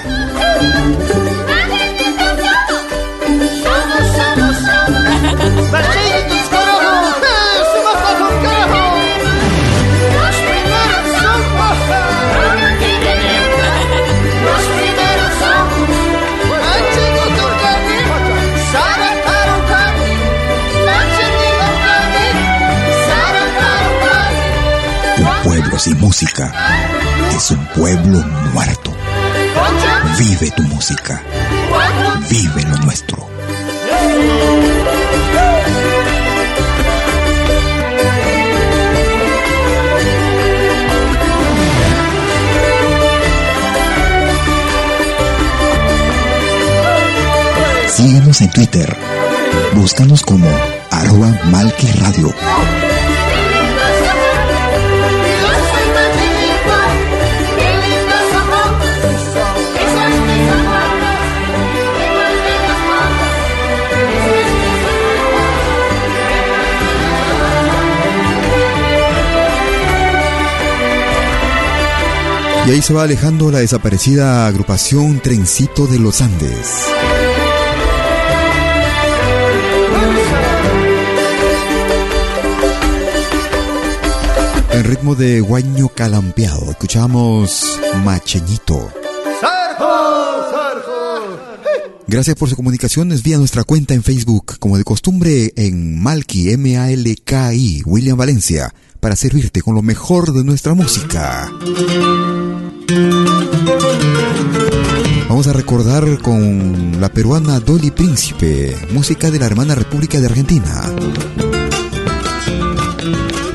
[25.97, 26.51] Música
[27.35, 28.23] es un pueblo
[28.53, 28.93] muerto.
[30.17, 31.21] Vive tu música.
[32.29, 33.27] Vive lo nuestro.
[47.87, 48.97] Síguenos en Twitter.
[49.73, 50.47] Búscanos como
[50.91, 52.33] arroba Malki Radio.
[72.67, 76.85] Y ahí se va alejando la desaparecida agrupación Trencito de los Andes.
[84.73, 88.91] En ritmo de guaño calampeado, escuchamos Macheñito.
[92.05, 97.83] Gracias por su comunicaciones vía nuestra cuenta en Facebook, como de costumbre en Malki, M-A-L-K-I,
[97.85, 101.51] William Valencia, para servirte con lo mejor de nuestra música.
[105.29, 110.83] Vamos a recordar con la peruana Dolly Príncipe, música de la hermana República de Argentina.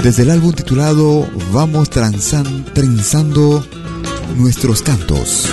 [0.02, 3.64] Desde el álbum titulado Vamos transan, trenzando
[4.36, 5.48] nuestros cantos.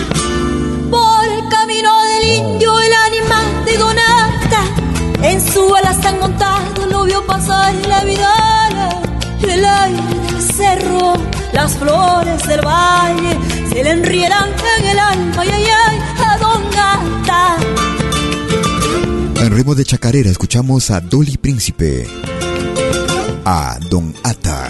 [0.90, 4.64] Por el camino del indio, el animal de Donata,
[5.24, 9.09] en su ala montado lo vio pasar la vidala
[9.42, 11.14] el aire del cerro,
[11.54, 13.38] las flores del valle,
[13.70, 15.36] se le enriedan en el alma.
[15.42, 17.58] Ay, ay, ay, a Don Gata.
[19.42, 22.06] En ritmo de chacarera escuchamos a Dolly Príncipe,
[23.46, 24.68] a Don Ata.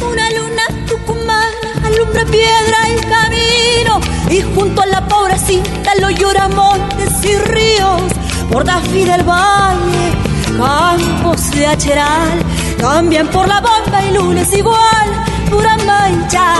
[0.00, 7.12] Una luna tucumana alumbra piedra y camino y junto a la pobrecita lo llora montes
[7.24, 8.02] y ríos
[8.50, 10.12] por Dafi del Valle,
[10.58, 12.42] campos de Acheral
[12.74, 15.08] cambian por la bomba y lunes igual,
[15.50, 16.54] pura mancha.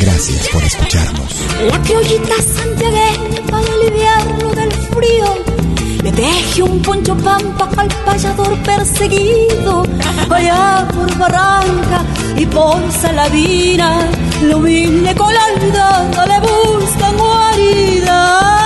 [0.00, 1.36] Gracias por escucharnos.
[1.70, 5.56] La criollita santiagueña para aliviarlo del frío
[6.02, 9.82] le teje un poncho pampa al payador perseguido
[10.30, 12.04] allá por Barranca
[12.36, 14.06] y por Salavina
[14.42, 18.65] lo vine con la olvidada le buscan guarida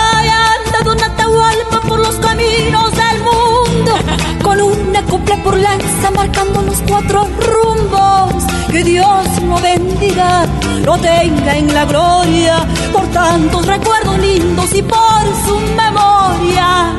[5.51, 10.47] por lanza marcando los cuatro rumbos que Dios lo bendiga,
[10.85, 16.93] lo tenga en la gloria, por tantos recuerdos lindos y por su memoria.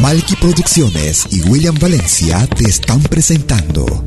[0.00, 4.02] Malky Producciones y William Valencia te están presentando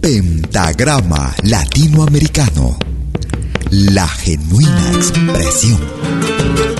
[0.00, 2.76] Pentagrama Latinoamericano,
[3.70, 5.78] la genuina expresión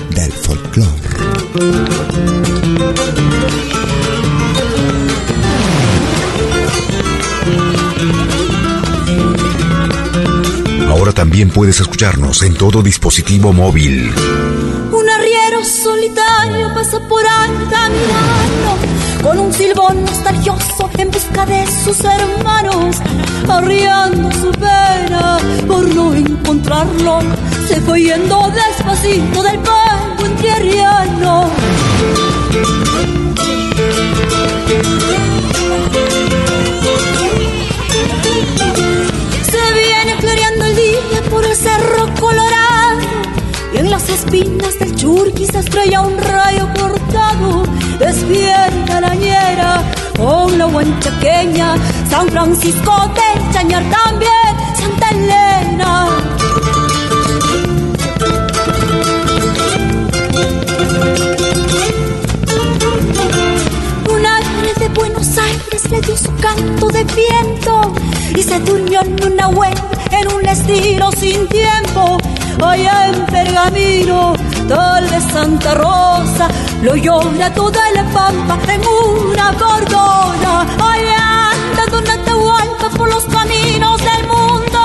[0.09, 0.89] del folclore.
[10.89, 14.11] Ahora también puedes escucharnos en todo dispositivo móvil.
[14.91, 22.97] Un arriero solitario pasa por Altamirano con un silbón nostalgioso en busca de sus hermanos,
[23.47, 27.19] arriando su pena por no encontrarlo.
[27.69, 31.51] Se fue yendo despacito del pueblo entierriano.
[39.43, 43.01] Se viene floreando el día por el cerro colorado
[43.71, 47.65] y en las espinas del churqui se estrella un rayo cortado.
[47.99, 49.83] Despierta la ñera
[50.17, 51.75] con la huanchaqueña,
[52.09, 56.18] San Francisco del Chañar también, Santa Elena.
[65.89, 67.93] Le dio su canto de viento
[68.35, 69.75] y se durmió en una web
[70.11, 72.17] en un estilo sin tiempo.
[72.63, 74.33] Allá en Pergamino,
[74.67, 76.47] tal de Santa Rosa,
[76.83, 80.61] lo llora toda la pampa en una cordona.
[80.91, 84.81] Allá anda Don Atahualpa por los caminos del mundo,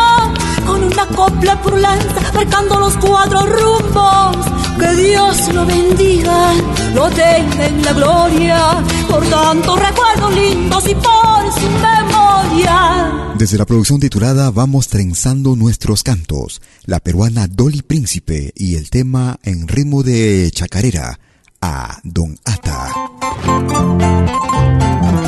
[0.67, 4.54] con una copla por lanza, marcando los cuatro rumbos.
[4.79, 6.55] Que Dios lo bendiga,
[6.95, 13.35] lo tenga en la gloria, por tantos recuerdos lindos y por su memoria.
[13.39, 19.39] Desde la producción titulada Vamos trenzando nuestros cantos, la peruana Dolly Príncipe y el tema
[19.43, 21.19] en ritmo de chacarera
[21.61, 22.93] a Don Ata.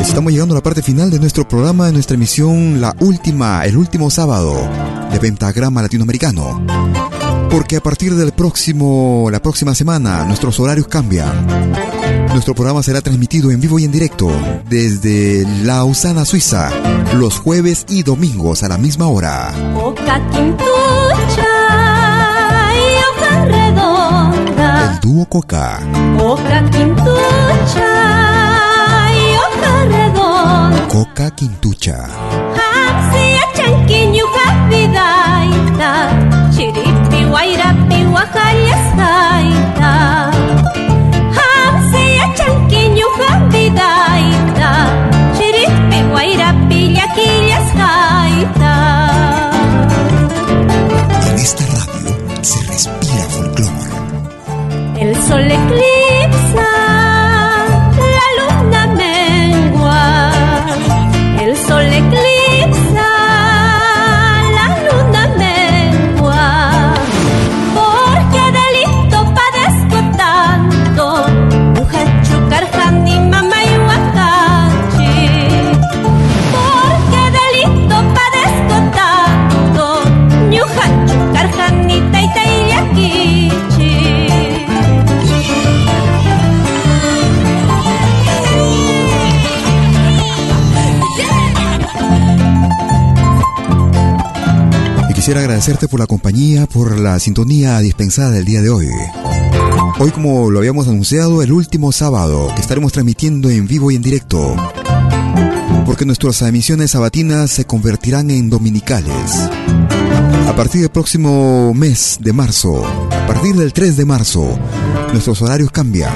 [0.01, 3.77] Estamos llegando a la parte final de nuestro programa, de nuestra emisión, la última, el
[3.77, 4.55] último sábado
[5.11, 6.63] de Pentagrama Latinoamericano.
[7.57, 11.73] Porque a partir del próximo, la próxima semana, nuestros horarios cambian.
[12.29, 14.31] Nuestro programa será transmitido en vivo y en directo
[14.69, 16.71] desde Lausana, Suiza,
[17.15, 19.55] los jueves y domingos a la misma hora.
[19.73, 21.49] Boca quintucha
[22.77, 24.93] y hoja redonda.
[24.93, 25.81] El dúo Coca,
[26.19, 27.89] Boca quintucha
[29.15, 30.89] y hoja redonda.
[30.89, 32.07] Coca Quintucha,
[37.31, 39.93] Guairapi guajariestaita.
[41.39, 44.71] Hapsi achanquiñu hapidaita.
[45.37, 48.75] Chiripi guairapi yaquillastaita.
[51.29, 52.13] en esta radio
[52.43, 55.03] se respira folclore.
[55.03, 56.06] El sol eclipsa,
[95.35, 98.87] agradecerte por la compañía, por la sintonía dispensada del día de hoy.
[99.99, 104.03] Hoy, como lo habíamos anunciado, el último sábado que estaremos transmitiendo en vivo y en
[104.03, 104.55] directo.
[105.85, 109.33] Porque nuestras emisiones sabatinas se convertirán en dominicales.
[110.47, 114.57] A partir del próximo mes de marzo, a partir del 3 de marzo,
[115.13, 116.15] nuestros horarios cambian.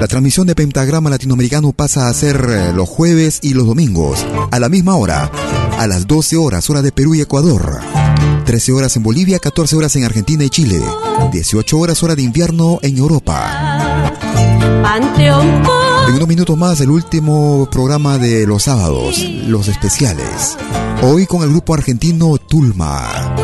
[0.00, 4.58] La transmisión de Pentagrama Latinoamericano pasa a ser eh, los jueves y los domingos, a
[4.58, 5.30] la misma hora,
[5.78, 7.80] a las 12 horas, hora de Perú y Ecuador.
[8.44, 10.80] 13 horas en Bolivia, 14 horas en Argentina y Chile,
[11.32, 14.12] 18 horas hora de invierno en Europa.
[16.08, 20.56] En unos minutos más, el último programa de los sábados, los especiales.
[21.02, 23.34] Hoy con el grupo argentino Tulma.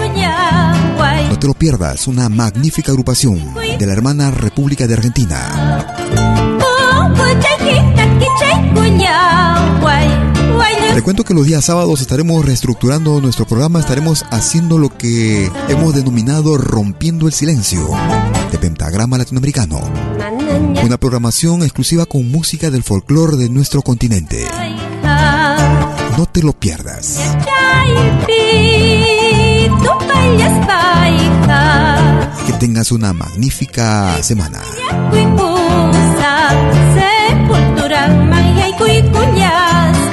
[1.28, 5.96] No te lo pierdas, una magnífica agrupación de la hermana República de Argentina.
[10.94, 15.94] Te cuento que los días sábados estaremos reestructurando nuestro programa, estaremos haciendo lo que hemos
[15.94, 17.88] denominado Rompiendo el Silencio
[18.50, 19.80] de Pentagrama Latinoamericano.
[20.84, 24.46] Una programación exclusiva con música del folclore de nuestro continente.
[26.18, 27.18] No te lo pierdas.
[32.46, 34.60] Que tengas una magnífica semana.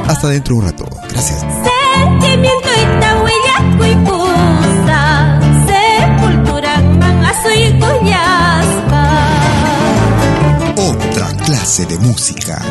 [0.08, 0.86] Hasta dentro de un rato.
[1.10, 1.46] Gracias.
[1.96, 2.68] Sentimiento
[10.78, 12.62] Otra clase de música.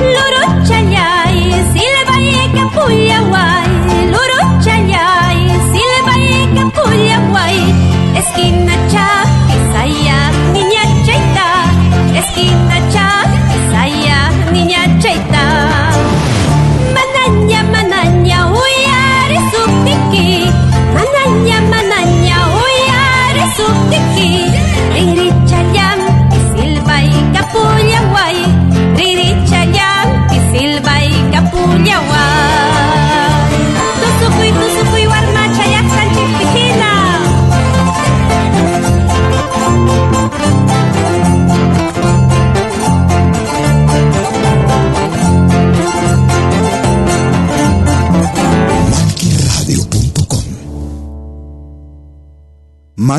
[0.00, 0.40] Loro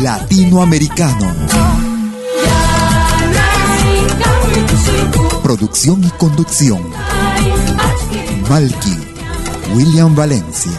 [0.00, 1.34] Latinoamericano.
[5.42, 6.82] Producción y conducción.
[8.48, 8.98] Malky,
[9.74, 10.72] William Valencia.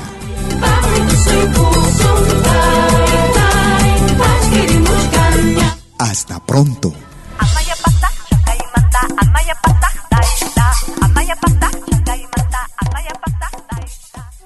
[5.98, 6.94] Hasta pronto.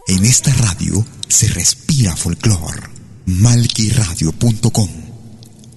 [0.07, 3.00] En esta radio se respira folclor.
[3.39, 4.89] Malquiradio.com.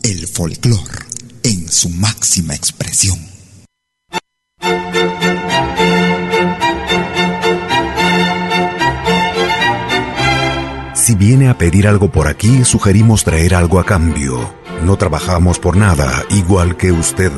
[0.02, 1.07] El folclor
[1.44, 3.18] en su máxima expresión.
[10.94, 14.52] Si viene a pedir algo por aquí, sugerimos traer algo a cambio.
[14.82, 17.30] No trabajamos por nada, igual que usted.